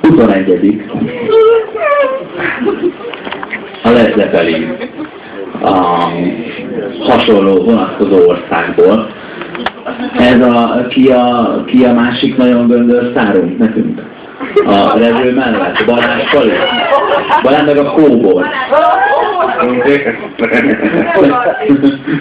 [0.00, 0.82] 21.
[3.82, 4.76] A Led Zeppelin
[5.60, 6.10] a
[6.98, 9.10] hasonló vonatkozó országból.
[10.18, 14.02] Ez a, ki a, ki a másik nagyon göndör szárunk nekünk?
[14.64, 16.52] A rező mellett, Balázs Pali.
[17.42, 18.46] Balázs meg a kóbor.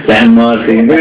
[0.07, 0.91] Szent Martin.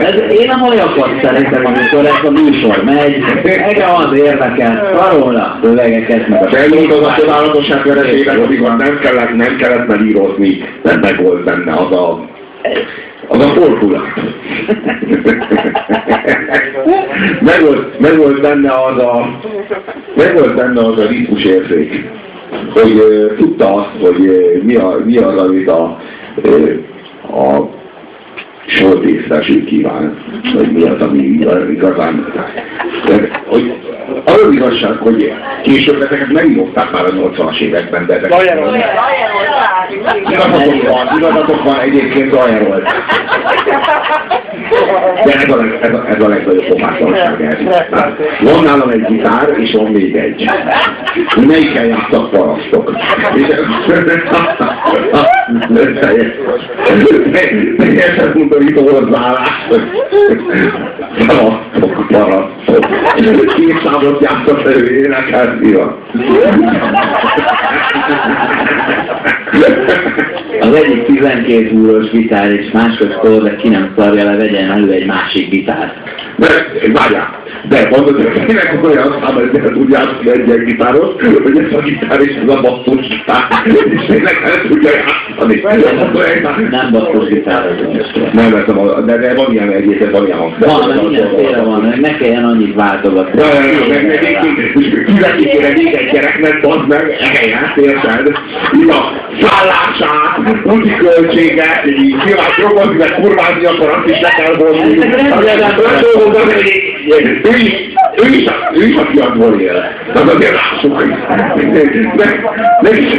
[0.00, 3.24] Ez, én a hajakat szeretem, amikor ez a műsor megy.
[3.44, 4.90] Engem az érdekel.
[4.96, 10.98] Karola szövegeket, meg a Elmondom a csodálatosság vereséget, amikor nem kellett, nem kellett belírozni, nem
[11.00, 12.28] meg volt benne az a
[13.30, 14.02] az a fordulat.
[17.40, 19.38] meg, volt, meg volt benne az a
[20.16, 22.10] meg volt benne az a ritmus érzék,
[22.72, 25.98] hogy uh, tudta azt, hogy uh, mi, a, mi az, amit a,
[26.44, 26.78] uh,
[27.22, 27.68] a
[28.70, 30.18] sortészteség kíván,
[30.56, 31.18] hogy mi az, ami
[31.70, 32.32] igazán.
[33.06, 33.72] De, hogy
[34.24, 38.30] az az igazság, hogy később ezeket megírották már a 80-as években, de ezek...
[40.30, 42.82] Igazatok van, igazatok van egyébként Zajerolt.
[45.24, 47.58] De ez a, ez a, ez a legnagyobb pofátlanság ez.
[48.40, 50.50] Van nálam egy gitár, és van még egy.
[51.46, 52.92] Melyikkel játszak parasztok?
[53.34, 53.46] És
[57.78, 59.68] teljesen undorító hozzáállás.
[61.26, 62.86] Parasztok, parasztok.
[63.54, 65.98] Két számot játszak elő, énekelni van.
[70.60, 75.06] Az egyik 12 úros gitár és másodszor, de ki nem szarja le, vegyen elő egy
[75.06, 75.94] másik gitárt.
[76.92, 81.08] Várjál, de mondod, hogy tényleg olyan szám, hogy el tud játszani egy ilyen gitáros,
[81.42, 85.62] hogy ez a gitár és ez a basszus gitár, és tényleg el tudja játszani.
[86.70, 87.62] Nem basszus gitár
[88.32, 90.70] Nem, ez a, de, de van ilyen egyébként, van ilyen hangszerű.
[90.70, 93.40] Van, mindenféle van, ne kelljen annyit váltogatni.
[95.06, 98.32] Kivetik kéne még egy gyereknek, bazd meg, ehelyett, érted?
[98.80, 104.54] Így a szállását, úti költsége, így nyilván drogozni, meg kurvázni, akkor azt is le kell
[104.54, 104.98] vonni.
[107.44, 107.89] Ő is,
[108.22, 109.84] ő is, ő is a fiatból él.
[110.12, 111.08] De azért lássuk, hogy
[112.16, 112.48] meg,
[112.82, 113.12] meg is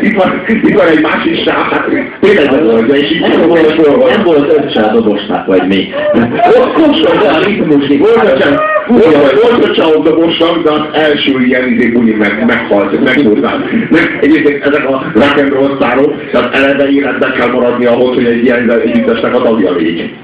[0.00, 1.86] itt van, itt van egy másik sáv, hát
[2.20, 5.92] tényleg volt, és itt Nem volt, nem volt öccse a dobosnak, vagy mi.
[6.58, 12.12] Ott most a ritmusni, volt csak, volt a dobosnak, de az első ilyen izé buli
[12.12, 13.64] meg, meghalt, megmúltál.
[13.90, 18.24] Meg egyébként ezek a rock and roll sztárok, tehát eleve életben kell maradni ahhoz, hogy
[18.24, 20.14] egy ilyen együttesnek a tagja légy.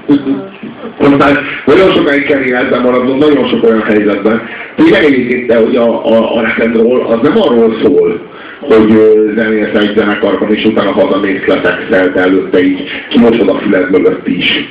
[0.99, 4.41] Aztán nagyon sokáig kell életben maradnunk, nagyon sok olyan helyzetben.
[4.75, 8.21] Tényleg egyébként, hogy a, a, a rock az nem arról szól,
[8.59, 8.91] hogy
[9.35, 14.69] zenélsz egy zenekarban, és utána hazamész letexel, de előtte így kimosod a füled mögött is.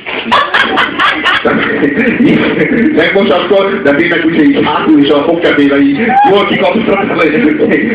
[2.95, 5.99] Megmosatod, de tényleg úgy, hogy így hátul is a fogkedébe így
[6.31, 7.23] jól kikapcsolod,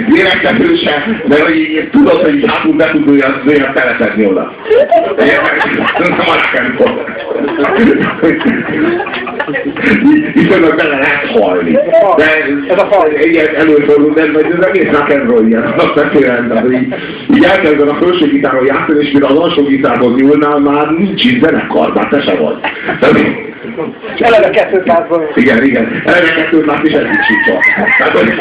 [0.08, 4.54] lélegzetőse, de így tudod, hogy így hátul be tud olyan, olyan teletetni oda.
[5.98, 7.02] Nem a rock'n'roll.
[10.34, 11.72] Viszonylag bele lehet halni.
[12.16, 12.24] De
[12.68, 16.94] ez a fal, ilyen előfordul, de ez egész rock'n'roll ilyen alapvetően, tehát hogy így,
[17.34, 21.44] így elkezded a felső gitáron játszani, és mire az alsó gitárhoz nyúlnál, már nincs itt
[21.44, 22.56] zenekar, már te se vagy.
[23.00, 23.18] Tehát,
[24.14, 25.20] És eleve 200-ban.
[25.34, 26.92] igen, igen, eleve kettőt lát, és
[27.98, 28.32] Tehát, hogy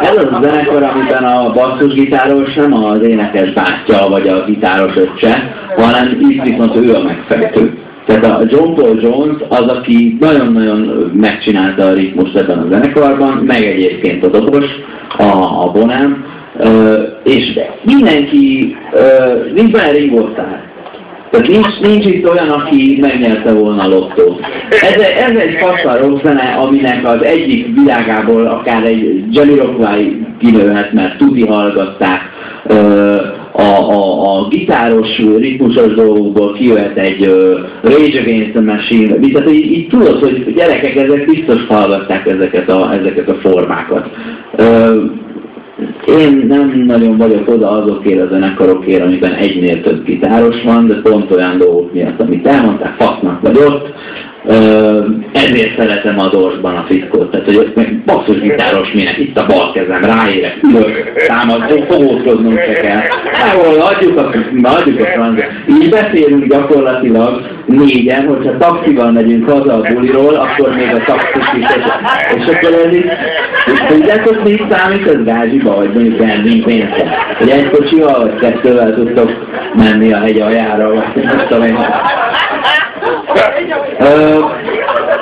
[0.00, 5.54] Ez az a zenekar, amiben a basszusgitáros nem az énekes bátyja, vagy a gitáros öccse,
[5.76, 7.78] hanem itt viszont ő a megfejtő.
[8.08, 13.62] Tehát a John Paul Jones az, aki nagyon-nagyon megcsinálta a ritmust ebben a zenekarban, meg
[13.62, 14.64] egyébként a dobos,
[15.18, 15.24] a,
[15.62, 16.24] a Bonham,
[17.24, 18.76] és mindenki,
[19.54, 19.98] nincs benne
[20.32, 20.66] Starr.
[21.30, 24.40] Tehát nincs, nincs itt olyan, aki megnyerte volna a lottót.
[24.70, 31.18] Ez, ez egy faszal rock zene, aminek az egyik világából akár egy Jamiroquai kinőhet, mert
[31.18, 32.20] tuti hallgatták,
[33.52, 39.72] a, a, a gitáros, ritmusos dolgokból kijöhet egy uh, Rage Against the Machine, tehát így,
[39.72, 44.10] így tudod, hogy gyerekek, ezek biztos hallgatták ezeket a, ezeket a formákat.
[44.58, 44.94] Uh,
[46.06, 51.30] én nem nagyon vagyok oda azokért a zenekarokért, amiben egynél több gitáros van, de pont
[51.30, 53.94] olyan dolgok miatt, amit elmondták, fasznak vagy ott,
[55.32, 57.72] ezért szeretem a dorsban a fickót, tehát hogy
[58.06, 63.00] basszus gitáros minek, itt a bal kezem, ráérek, ülök, támad, fogózkodnom se kell.
[63.52, 64.30] Ahol adjuk a,
[64.62, 65.44] adjuk a francia.
[65.68, 71.66] Így beszélünk gyakorlatilag négyen, hogyha taxival megyünk haza a buliról, akkor még a taxis is,
[72.36, 73.10] és, akkor ez így,
[73.72, 77.16] és tudjátok, mi számít, ez gázsiba, vagy mondjuk benzin pénzre.
[77.38, 79.30] Hogy egy kocsival, vagy kettővel tudtok
[79.74, 81.76] menni a hegy aljára, vagy nem tudom én.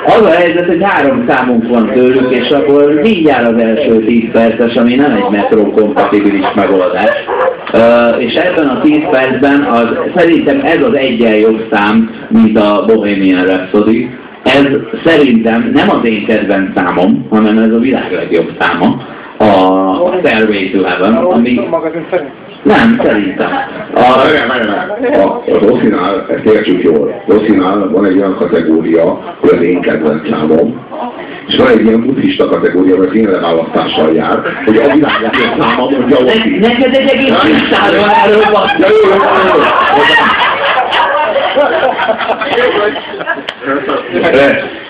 [0.05, 4.75] Az a helyzet, hogy három számunk van tőlük, és akkor mindjárt az első 10 perces,
[4.75, 7.15] ami nem egy metró kompatibilis megoldás.
[7.73, 12.83] Uh, és ebben a 10 percben az, szerintem ez az egyen jobb szám, mint a
[12.87, 14.09] Bohemian Rhapsody.
[14.43, 14.65] Ez
[15.05, 19.01] szerintem nem az én kedvenc számom, hanem ez a világ legjobb száma,
[19.37, 21.59] a Stairway to Heaven, ami...
[22.63, 23.49] Nem, szerintem.
[23.93, 24.01] A,
[25.17, 30.29] a, az Oszinál, ezt értsük jól, Oszinál van egy olyan kategória, hogy az én kedvenc
[30.29, 30.85] számom,
[31.47, 35.89] és van egy ilyen buddhista kategória, hogy én leválasztással jár, hogy a világ legjobb száma
[35.89, 36.57] mondja Oszi.
[36.59, 38.69] Neked egy egész listáról erről van.
[38.79, 39.17] Ja, jó, jó,
[39.47, 39.87] jó, jó.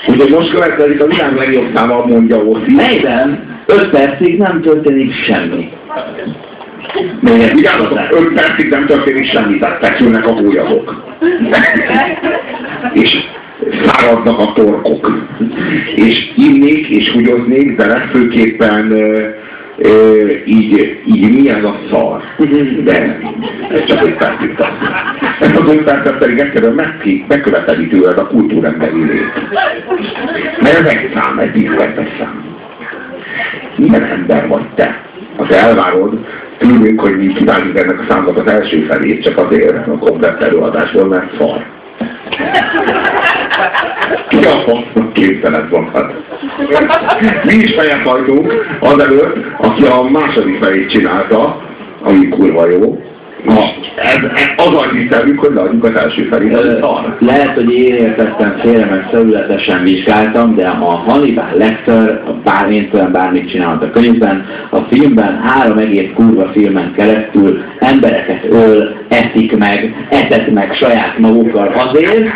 [0.08, 2.74] Ugye most következik a világ legjobb száma, mondja Oszi.
[2.75, 5.69] Melyben 5 percig nem történik semmi.
[7.20, 11.04] Még vigyázzatok, 5 percig nem történik semmi, tehát feszülnek a hólyagok.
[12.94, 13.12] és
[13.86, 15.28] száradnak a torkok.
[15.96, 18.92] És innék és húgyoznék, de legfőképpen
[19.78, 22.22] ö, így, így mi ez a szar.
[22.84, 23.20] De
[23.70, 24.72] ez csak 5 percig tart.
[25.40, 29.34] Ezt az 5 percet pedig egyszerűen meg, megköveteli tőled a kultúremberi lét.
[30.62, 32.46] Mert ez egy szám, egy 10 perces szám.
[33.76, 35.06] Milyen ember vagy te?
[35.48, 36.25] Te elvárod
[36.57, 41.06] tőlünk, hogy mi kívánjuk ennek a számnak az első felét, csak azért a komplet előadásból,
[41.06, 41.66] mert szar.
[44.28, 46.13] Ki a fasznak képzeled magad?
[47.44, 51.62] Mi is fejet hajtunk azelőtt, aki a második felét csinálta,
[52.01, 53.01] ami kurva jó,
[53.96, 54.18] ez,
[54.58, 57.16] az a hiszemünk, hogy leadjuk az első az szar.
[57.20, 63.50] Lehet, hogy én értettem félre, meg felületesen vizsgáltam, de a Hannibal Lecter, bármint olyan bármit
[63.50, 70.52] csinált a könyvben, a filmben három egész kurva filmen keresztül embereket öl, eszik meg, etet
[70.52, 72.28] meg saját magukkal azért,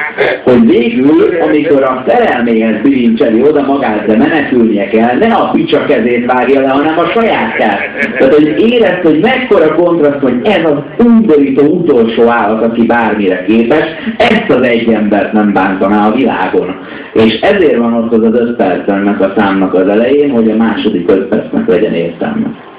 [0.44, 6.32] hogy végül, amikor a szerelméhez bilincseli oda magát, de menekülnie kell, ne a picsa kezét
[6.32, 7.80] vágja le, hanem a sajátját.
[8.18, 13.86] Tehát, hogy érezd, hogy mekkora kontraszt, hogy ez az undorító utolsó állat, aki bármire képes,
[14.18, 16.76] ezt az egy embert nem bántaná a világon.
[17.14, 20.56] És ezért van ott az az öt perc ennek a számnak az elején, hogy a
[20.56, 22.71] második öt percnek legyen értelme.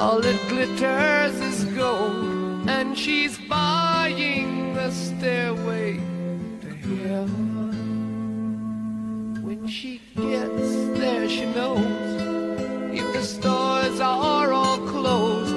[0.00, 6.00] All that glitters is gold, and she's buying the stairway
[6.62, 7.74] to heaven.
[9.42, 11.84] When she gets there, she knows
[12.98, 15.54] if the stores are all closed,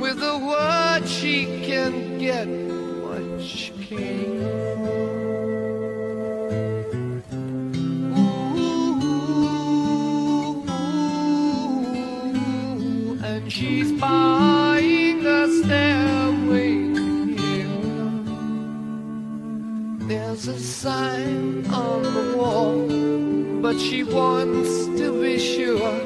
[0.00, 4.75] with a word she can get what she came
[23.78, 25.98] she wants to be sure.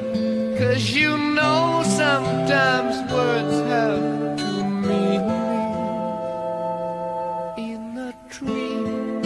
[0.57, 5.31] Cause you know sometimes words have two meanings.
[7.57, 8.75] In a tree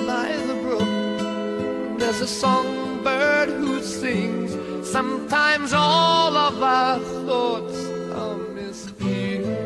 [0.06, 4.52] by the brook, there's a songbird who sings.
[4.88, 7.78] Sometimes all of our thoughts
[8.22, 9.66] are misgiven.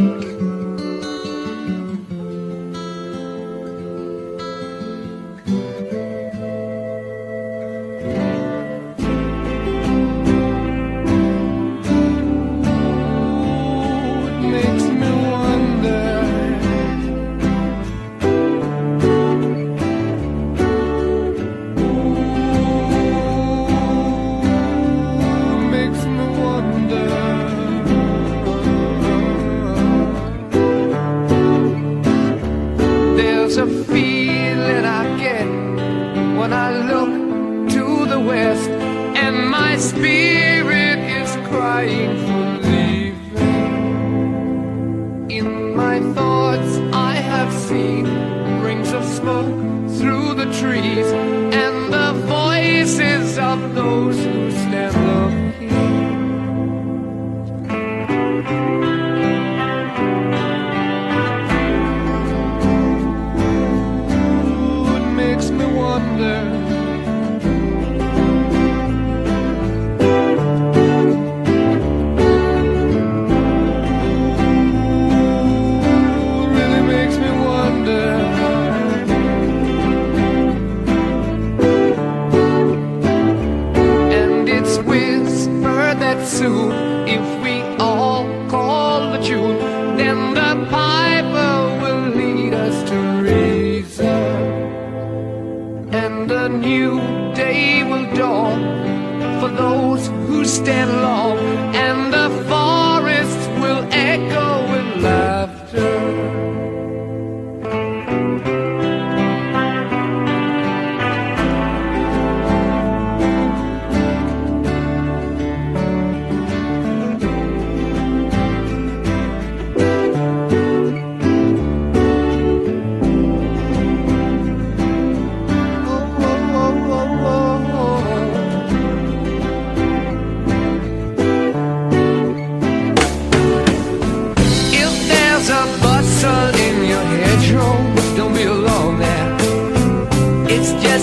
[0.00, 0.27] It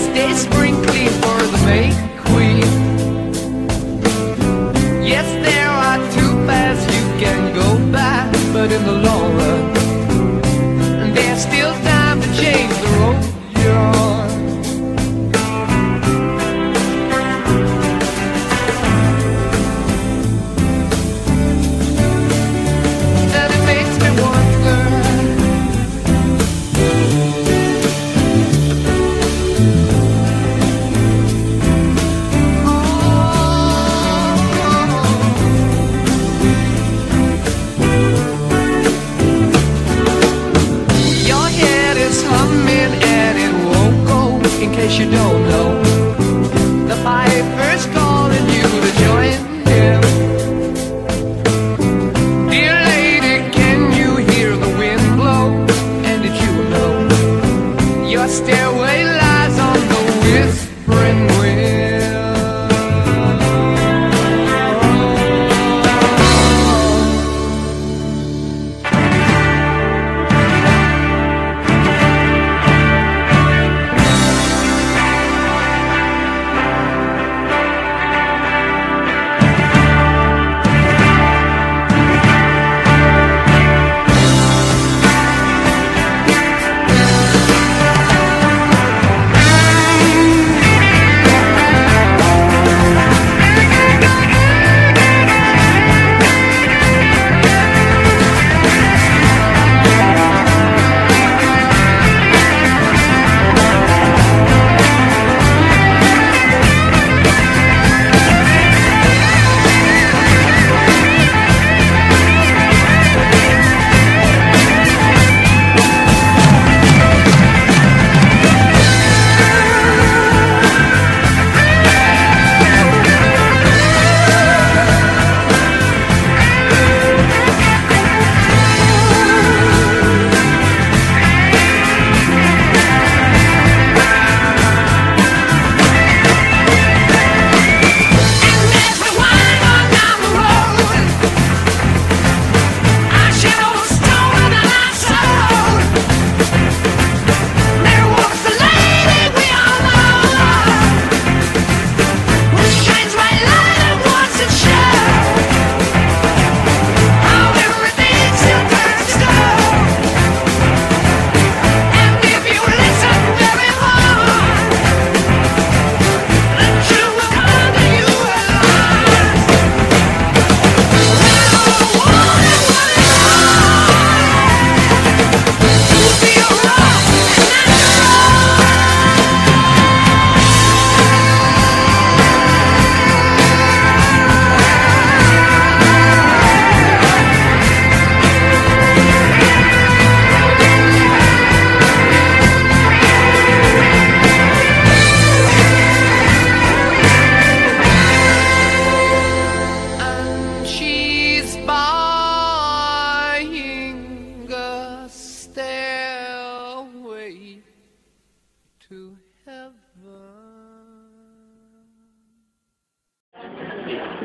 [0.05, 2.14] stay spring clean for the May.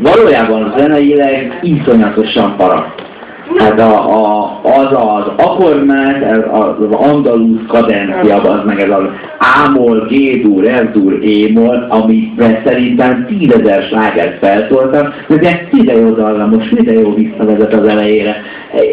[0.03, 3.09] Valójában zeneileg iszonyatosan paraszt.
[3.59, 9.05] Hát a, a, az az akkordmát, ez az andalusz kadencia, az meg ez az
[9.39, 16.93] ámol, G-dur, F-dur, E-mol, amiben szerintem tízezer slágert feltoltak, de ez ide jó dallamos, ide
[16.93, 18.37] jó visszavezet az elejére.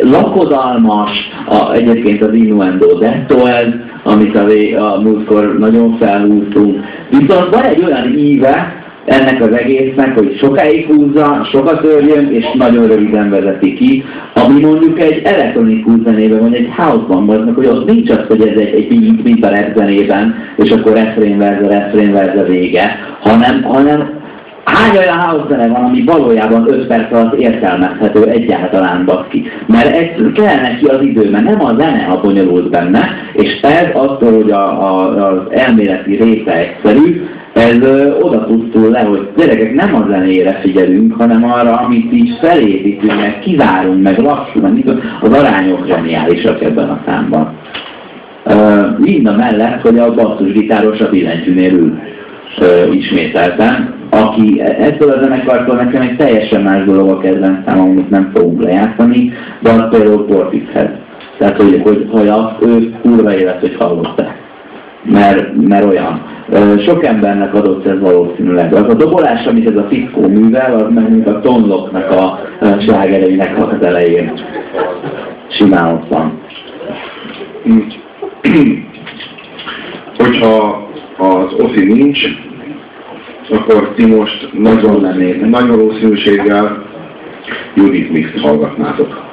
[0.01, 1.11] Lakodalmas,
[1.47, 3.67] a, egyébként az innuendo detto ez,
[4.03, 4.45] amit a,
[4.93, 6.83] a múltkor nagyon felhúztunk.
[7.09, 8.76] Viszont van egy olyan íve,
[9.07, 14.99] ennek az egésznek, hogy sokáig húzza, sokat törjön, és nagyon röviden vezeti ki, ami mondjuk
[14.99, 18.87] egy elektronikus zenében, vagy egy house-ban van, hogy ott nincs az, hogy ez egy, egy
[18.87, 24.15] beat, mint a rap zenében, és akkor refrén verze, refrén verze vége, hanem, hanem
[24.67, 29.45] Hány olyan house van, ami valójában 5 perc alatt értelmezhető egyáltalán baszki?
[29.65, 33.87] Mert egy, kell neki az idő, mert nem a zene a bonyolult benne, és ez
[33.93, 37.21] attól, hogy a, a, az elméleti része egyszerű,
[37.57, 42.29] ez ö, oda pusztul le, hogy gyerekek nem a zenére figyelünk, hanem arra, amit is
[42.41, 47.55] felépítünk, meg kivárunk, meg lassulunk, az arányok zseniálisak ebben a számban.
[48.45, 51.99] Uh, mind a mellett, hogy a basszusgitáros a billentyűnél ül
[52.59, 58.09] uh, ismételten, aki ettől a zenekartól nekem egy teljesen más dolog a kedvenc számom, amit
[58.09, 60.89] nem fogunk lejátszani, de az például Portishead.
[61.37, 64.46] Tehát, hogy, hogy, hogy azt ő kurva élet, hogy hallották.
[65.11, 66.21] Mert, mert olyan.
[66.85, 68.73] Sok embernek adott ez valószínűleg.
[68.73, 72.39] Az a dobolás, amit ez a fickó művel, az meg mint a tonloknak a
[72.79, 74.31] slágereinek az elején.
[75.47, 76.39] Simán ott van.
[80.17, 80.87] Hogyha
[81.17, 82.19] az Oszi nincs,
[83.49, 85.15] akkor ti most nagyon,
[85.49, 86.85] nagy valószínűséggel
[87.75, 89.25] Judith Mix hallgatnátok.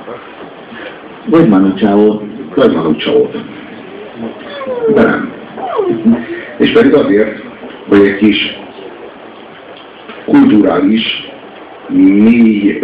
[1.27, 2.21] Vagy Manu Chao.
[2.55, 3.39] Vagy Manu Chao-t.
[4.95, 5.34] De nem.
[6.59, 7.43] És pedig azért,
[7.89, 8.57] hogy egy kis
[10.25, 11.33] kulturális,
[11.89, 12.79] mély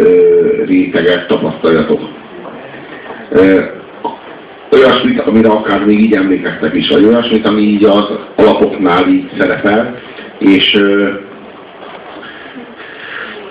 [0.65, 1.99] réteget tapasztaljatok.
[4.71, 9.99] Olyasmit, amire akár még így emlékeztek is, vagy olyasmit, ami így az alapoknál így szerepel,
[10.37, 10.81] és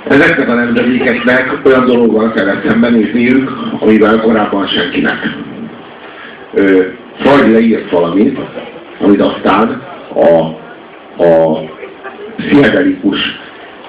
[0.09, 5.37] ezeknek a nemzedékeknek olyan dologgal kellett szembenézniük, amivel korábban senkinek.
[7.19, 8.39] Freud leírt valamit,
[9.01, 9.83] amit aztán
[10.15, 10.45] a,
[11.23, 11.59] a
[12.37, 13.19] pszichedelikus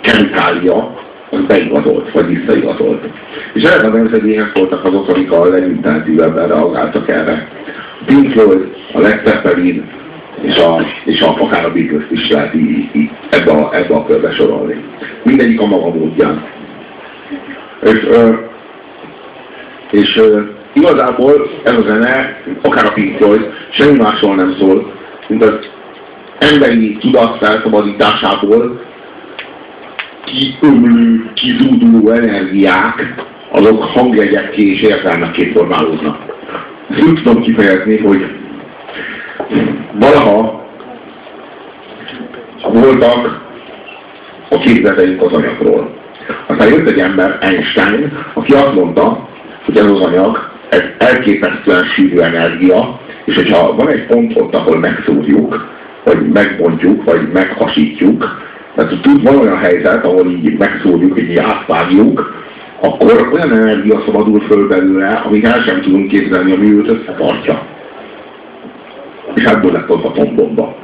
[0.01, 3.03] kemikália az beigazolt, vagy visszaigazolt.
[3.53, 7.47] És ezek a nemzedékek voltak azok, amik a legintenzívebben reagáltak erre.
[7.99, 9.89] A Pink Floyd, a Led Zeppelin,
[10.41, 14.05] és, a, és a, akár a beatles is lehet így, így ebbe, a, ebbe a
[14.05, 14.83] körbe sorolni.
[15.23, 16.43] Mindegyik a maga módján.
[17.83, 18.33] És, ö,
[19.91, 20.41] és ö,
[20.73, 24.91] igazából ez a zene, akár a Pink Floyd, semmi másról nem szól,
[25.31, 25.69] mint az
[26.39, 28.81] emberi tudat felszabadításából
[30.25, 36.17] kiömlő, kizúduló energiák, azok hangjegyekké és értelmekké formálódnak.
[36.89, 38.25] Ezt úgy tudom kifejezni, hogy
[39.93, 40.65] valaha
[42.61, 43.41] voltak
[44.49, 45.95] a képzeteink az anyagról.
[46.47, 49.29] Aztán jött egy ember, Einstein, aki azt mondta,
[49.65, 54.79] hogy ez az anyag, ez elképesztően sűrű energia, és hogyha van egy pont ott, ahol
[54.79, 55.69] megszúrjuk,
[56.03, 58.41] vagy megbontjuk, vagy meghasítjuk,
[58.75, 62.33] tehát tud, van olyan helyzet, ahol így megszúrjuk, így átvágjuk,
[62.81, 67.61] akkor olyan energia szabadul föl belőle, amit el sem tudunk képzelni, ami őt összetartja.
[69.35, 70.75] És ebből lett az atombomba.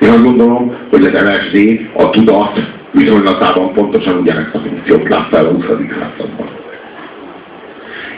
[0.00, 2.60] Én azt gondolom, hogy az LSD a tudat
[2.90, 5.64] viszonylatában pontosan ugyanezt a funkciót látta el a 20.
[5.64, 6.48] században.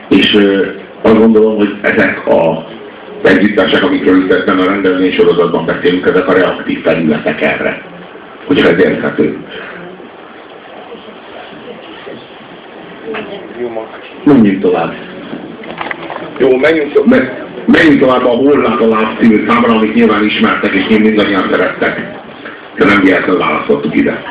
[0.08, 0.38] És
[1.02, 2.66] azt gondolom, hogy ezek a
[3.22, 7.82] együttesek, amikről itt ebben a rendezvény sorozatban beszélünk, ezek a reaktív felületek erre,
[8.44, 9.38] hogyha ez érthető.
[14.24, 14.94] Menjünk tovább.
[16.38, 20.86] Jó, menjünk, me, menjünk tovább a Hollát a Láb című számra, amit nyilván ismertek, és
[20.88, 22.14] mi mindannyian szerettek.
[22.76, 24.22] De nem véletlenül választottuk ide.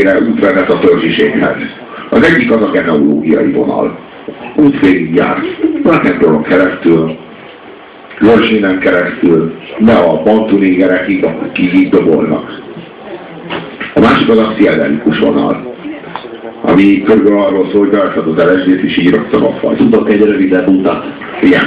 [0.00, 1.56] Kétféle út vezet a törzsiséghez.
[2.10, 3.98] Az egyik az a genealógiai vonal.
[4.56, 5.38] Út végig jár.
[6.20, 7.16] Rollon keresztül,
[8.20, 12.62] Georginen keresztül, ne a bantunégerekig, akik így dobolnak.
[13.94, 15.69] A másik az a pszichedelikus vonal,
[16.62, 19.76] ami körülbelül arról szól, hogy beadhatod LSD-t és így rögtön a faj.
[19.76, 21.04] Tudok egy rövidebb utat.
[21.42, 21.62] Igen.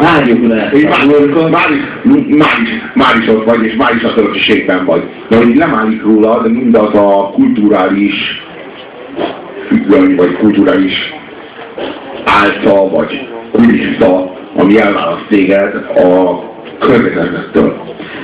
[0.00, 0.70] Várjuk le.
[0.82, 1.06] Már,
[1.50, 5.02] már, is, már, is, már is ott vagy, és már is a törökségben vagy.
[5.28, 8.42] De hogy lemálik rólad mindaz a kulturális
[9.68, 11.14] függöny, vagy kulturális
[12.24, 16.40] álca, vagy kulissza, ami elválaszt téged a
[16.78, 17.80] környezetettől.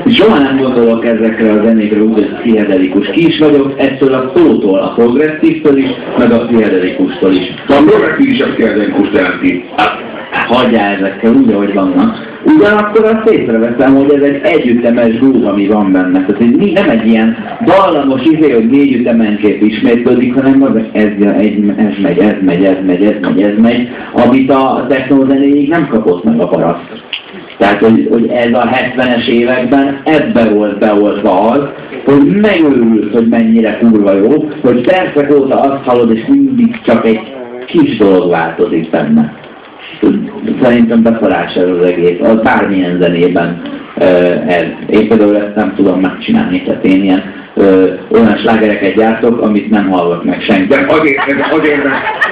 [0.06, 3.06] Soha nem gondolok ezekre a zenékre úgy, hogy pszichedelikus.
[3.06, 7.54] Ki is vagyok ettől a szótól, a progresszívtől is, meg a pszichedelikustól is.
[7.68, 9.64] A progresszív is a pszichedelikus jelenti.
[10.46, 12.32] Hagyjál ezekkel úgy, ahogy vannak.
[12.44, 16.24] Ugyanakkor azt észreveszem, hogy ez egy együttemes groove, ami van benne.
[16.24, 21.04] Tehát ez nem egy ilyen dallamos izé, hogy négy ütemenként ismétlődik, hanem az, ez,
[21.38, 25.88] egy, ez megy, ez megy, ez megy, ez megy, ez megy, amit a technózenéig nem
[25.88, 27.02] kapott meg a paraszt.
[27.58, 31.68] Tehát, hogy, hogy ez a 70-es években ebbe volt beoltva az,
[32.04, 37.20] hogy megőrülsz, hogy mennyire kurva jó, hogy percek óta azt hallod, és mindig csak egy
[37.66, 39.34] kis dolog változik benne.
[40.62, 43.62] Szerintem beforás ez az egész, az bármilyen zenében
[44.46, 44.64] ez.
[44.86, 47.22] Én például ezt nem tudom megcsinálni, tehát én ilyen
[47.54, 50.66] ö, olyan slágereket gyártok, amit nem hallgat meg senki.
[50.66, 51.84] De azért, ez, azért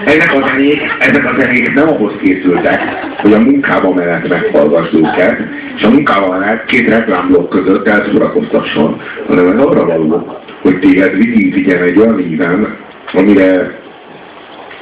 [0.04, 2.80] ennek a zenék, ezek a zenék nem ahhoz készültek,
[3.16, 5.38] hogy a munkába menet meghallgass őket,
[5.76, 11.16] és a munkában menet két reklámblokk között elszórakoztasson, hanem ez arra való, hogy téged
[11.54, 12.76] vigyen egy olyan íven,
[13.12, 13.80] amire,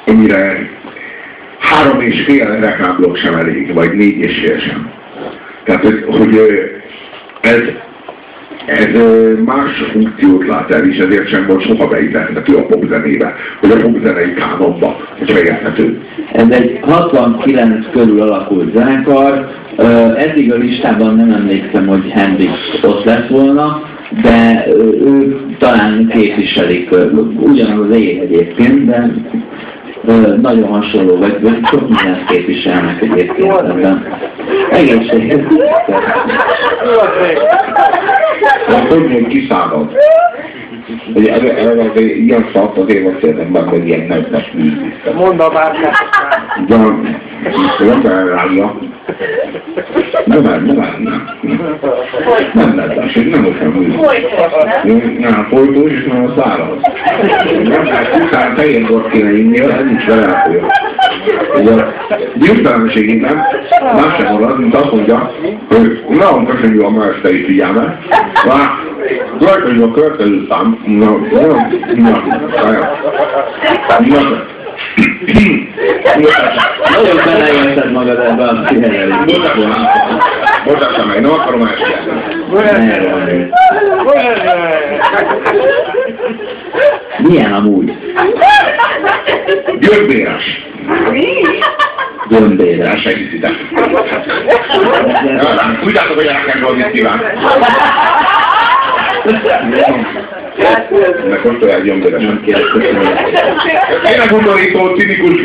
[0.07, 0.68] amire
[1.59, 4.90] három és fél reklámblokk sem elég, vagy négy és fél sem.
[5.64, 6.40] Tehát, hogy, hogy
[7.40, 7.61] ez,
[8.66, 8.88] ez
[9.44, 14.35] más funkciót lát el, és ezért sem volt soha beilleszthető a popzenébe, vagy a popzenei
[14.35, 16.01] kánonba, hogy érthető.
[16.33, 19.49] Ez egy 69 körül alakult zenekar,
[20.16, 23.83] eddig a listában nem emlékszem, hogy Hendrix ott lett volna,
[24.23, 24.66] de
[25.05, 26.90] ők talán képviselik
[27.40, 29.14] ugyanaz az év egyébként, de
[30.40, 34.06] nagyon hasonló, vagy, vagy sok mindent képviselnek egyébként ebben.
[36.98, 37.38] Az még?
[38.88, 39.92] Hogy még kiszállod?
[41.14, 45.14] Hogy ez ilyen szart azért beszélnek be, hogy ilyen nemzes művészet.
[45.14, 45.94] Mondd a bárkát.
[46.66, 46.76] De
[47.78, 48.78] nem kell rája.
[50.25, 51.31] Nem, nem, nem, nem.
[52.55, 54.85] Nem lehet, hogy nem olyan művészet.
[55.18, 56.77] Nem, folytós és nem a száraz.
[57.62, 60.61] Nem lehet, utána fehér bort kéne inni, ez nincs vele elfolyó.
[61.57, 61.85] Ugye,
[62.35, 63.46] győztelenségében
[63.81, 65.33] más sem marad, mint azt mondja,
[65.68, 67.99] hogy nagyon köszönjük a mesteri figyelmet.
[68.46, 68.68] Már
[69.40, 71.61] rajta, a következő szám, na, na, na,
[71.96, 72.23] na,
[74.09, 74.59] na,
[76.94, 79.24] Nagyon beleélted magad ebbe a pszichedelésbe.
[80.64, 83.50] mutassam meg, nem akarom elsietni.
[87.18, 87.96] Milyen amúgy?
[89.80, 90.66] Gyömbéres.
[92.28, 92.88] Gömbéres.
[92.88, 93.52] El se hiszitek.
[95.82, 97.20] Tudjátok, hogy el kell mit kíván.
[101.29, 102.23] Meg kóstolják gyömbéres.
[102.23, 103.03] Nem kérek, köszönöm.
[104.03, 105.40] Tényleg undorító, cinikus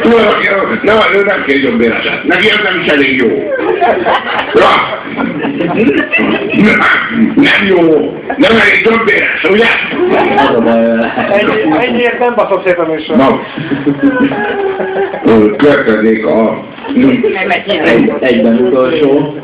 [0.00, 2.24] tulajdonképpen nem, ő nem kér gyömbéreset.
[2.24, 3.28] Neki ez nem is elég jó.
[4.54, 4.98] Ja.
[7.34, 7.80] Nem, jó.
[8.36, 8.82] Nem elég
[9.50, 9.66] ugye?
[10.56, 11.14] A baj vele.
[11.30, 13.40] Ennyi- Ennyiért nem baszom szét a.
[15.30, 16.64] Következik a
[17.84, 19.34] Egy, egyben utolsó.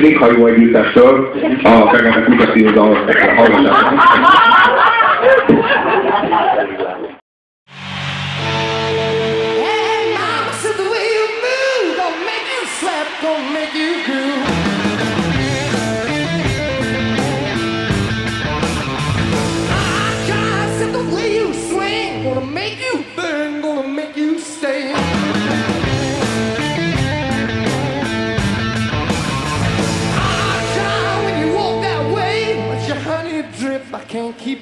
[0.00, 2.96] Réghajó együttestől a Fekete Kutatív a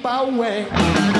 [0.03, 1.12] principal é.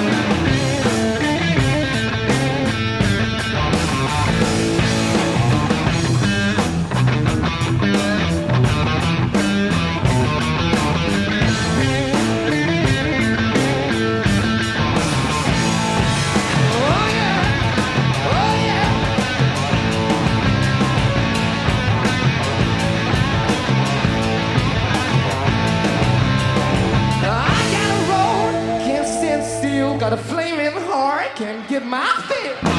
[31.94, 32.73] My outfit.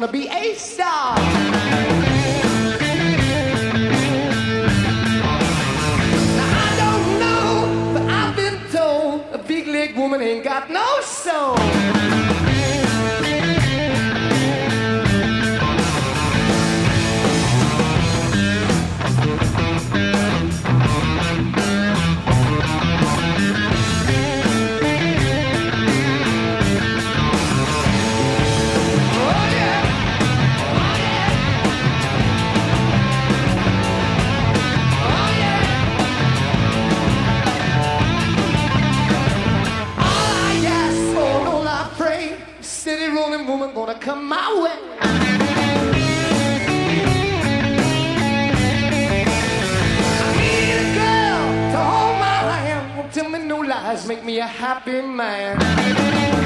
[0.00, 1.67] Gonna be a star.
[53.88, 56.37] Lies, make me a happy man.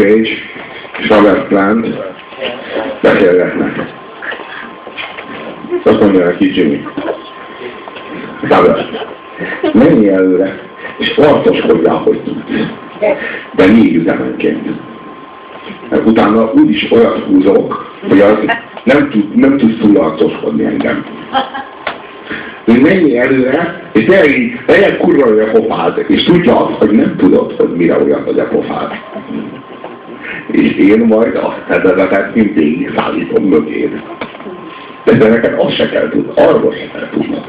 [0.00, 0.28] Jimmy Page
[0.98, 1.86] és Robert Plant
[3.02, 3.94] beszélgetnek.
[5.84, 6.84] Azt mondja neki Jimmy.
[8.40, 9.06] Robert,
[9.72, 10.60] menj előre,
[10.98, 12.66] és arcoskodjál, hogy tudsz.
[13.54, 14.68] De négy üzemenként.
[15.88, 18.36] Mert utána úgyis olyat húzok, hogy az
[18.84, 21.04] nem, tud, nem tudsz túl arcoskodni engem.
[22.64, 24.06] Hogy menjél előre, és
[24.66, 28.48] legyen kurva olyan pofád, és tudja azt, hogy nem tudod, hogy mire olyan vagy a
[28.48, 28.92] pofád.
[30.50, 34.02] És én majd azt tervezetet mindig szállítom mögéd.
[35.04, 37.44] De neked azt se kell tudni, arról se kell tudnod.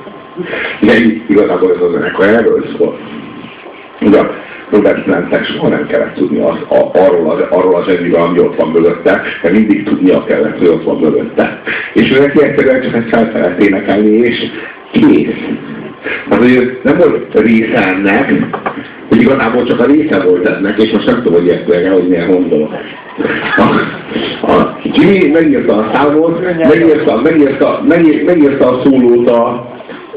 [0.80, 0.94] De
[1.28, 3.00] igazából ez az zenekar erről szól.
[4.02, 4.22] Ugye,
[4.72, 8.56] Robert Plantnek soha nem kellett tudni az, a, arról, az, arról az zseniről, ami ott
[8.56, 11.62] van mögötte, mert mindig tudnia kellett, hogy ott van mögötte.
[11.94, 14.38] És ő neki egyszerűen csak ezt fel kellett énekelni, és
[14.92, 15.36] kész.
[16.30, 18.34] Hát, hogy nem volt része ennek,
[19.10, 22.32] hogy igazából csak a része volt ennek, és most nem tudom, hogy értően hogy milyen
[22.32, 22.74] gondolok.
[23.58, 23.62] A,
[24.52, 29.48] a Jimmy megírta a számot, megírta, megírta, megírta, megírta a szólót a,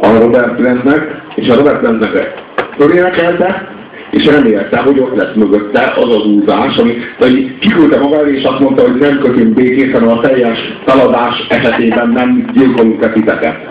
[0.00, 2.42] a Robert Plantnek, és a Robert Plantnek
[2.76, 3.68] fölénekelte,
[4.10, 8.58] és remélte, hogy ott lesz mögötte az az úzás, ami hogy kiküldte maga és azt
[8.58, 13.68] mondta, hogy nem kötünk békét, hanem a teljes feladás esetében nem gyilkolunk a titeket.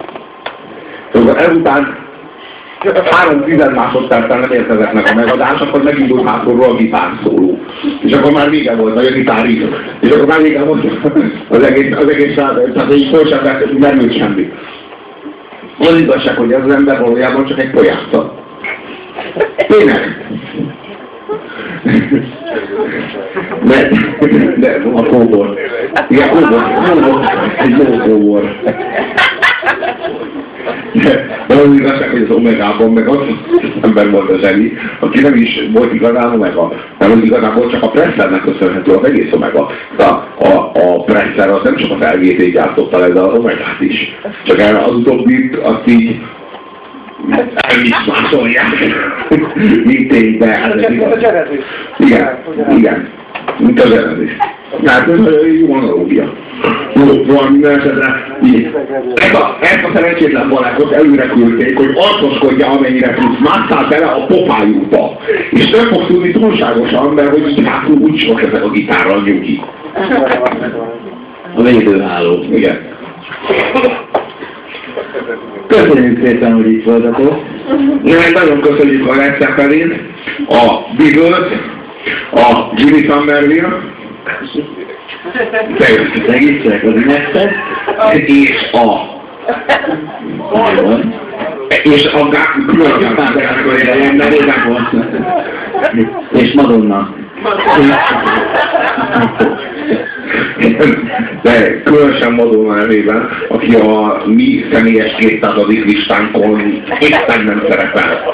[1.13, 2.02] Szóval ezután
[3.11, 7.59] három tized másodperccel nem érkezett meg a megadás, akkor megindult hátulról a gitár szóló.
[8.01, 9.61] És akkor már vége volt, vagy a gitár is.
[9.99, 10.85] És akkor már vége volt
[11.49, 13.39] az egész, az egész tehát így szó sem
[13.77, 14.51] nem ült semmi.
[15.79, 18.33] Az igazság, hogy az ember valójában csak egy pojászta.
[19.67, 20.27] Tényleg.
[23.63, 23.89] De,
[24.57, 25.57] de a kóbor.
[26.07, 26.63] Igen, kóbor.
[26.83, 27.19] Kóbor.
[27.57, 28.55] Egy jó kóbor.
[31.47, 33.17] De az igazság, hogy az Omegában meg az
[33.81, 37.89] ember volt a zseni, aki nem is volt igazán Omega, nem az igazából csak a
[37.89, 39.71] Pressernek köszönhető az egész Omega.
[39.97, 43.79] De a, a, a Presser az nem csak az LGT gyártotta le, de az Omegát
[43.79, 44.17] is.
[44.43, 46.21] Csak erre az utóbbit azt így
[47.27, 48.65] nem is másolják,
[49.83, 50.63] mint ténybe.
[50.63, 50.71] Ez
[51.11, 51.63] a Genesis.
[51.97, 52.37] Igen,
[52.77, 53.09] igen.
[53.57, 54.37] Mint a Genesis.
[54.85, 55.19] Hát ez
[55.59, 56.33] jó analógia.
[56.95, 58.75] Jó, valami esetre így.
[59.15, 64.25] Ezt a, ezt a szerencsétlen barátot előre küldték, hogy arcoskodja amennyire tudsz, másszál bele a
[64.25, 65.17] popájúba.
[65.49, 69.61] És nem fog tudni túlságosan, mert hogy így hátul úgy sok ezek a gitárral nyugi.
[71.55, 72.45] A védőháló.
[72.51, 72.91] Igen.
[75.67, 77.35] Köszönjük szépen, hogy itt voltatok.
[78.33, 79.93] Nagyon köszönjük a Led Zeppelin,
[80.47, 81.47] a Beatles,
[82.33, 83.69] a Jimmy Somerville,
[86.27, 87.53] Segítsenek az ünnepet.
[88.13, 89.11] és a
[91.83, 92.29] és a
[92.65, 93.39] különböző
[96.31, 97.15] És Madonna.
[101.41, 105.53] De különösen Madonna nevében, aki a mi személyes 200.
[105.67, 106.59] listánkon
[106.99, 108.33] éppen nem szerepel.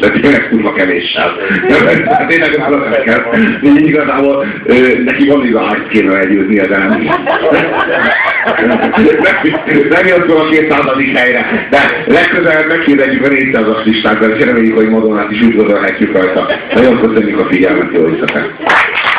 [0.00, 1.32] De, tényleg kurva kevéssel.
[1.68, 3.34] De tényleg nála szerepel.
[3.62, 4.46] Így igazából
[5.04, 6.88] neki van izást kéne legyőznie, de nem.
[9.88, 10.86] Nem, jött fel a 200.
[11.14, 16.48] helyre, de legközelebb megkérdezjük a 400-as listánkat, és reméljük, hogy Madonnát is üdvözölhetjük rajta.
[16.74, 19.09] Nagyon köszönjük a figyelmet, jó éjszakát!